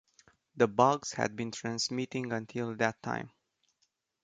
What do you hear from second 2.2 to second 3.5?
until that time.